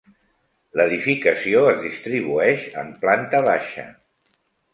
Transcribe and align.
L'edificació 0.79 1.61
es 1.73 1.77
distribueix 1.83 2.65
en 2.85 2.91
planta 3.05 3.43
baixa. 3.51 3.87